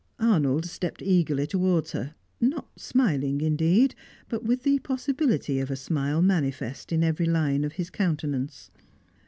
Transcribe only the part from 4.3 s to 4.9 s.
with the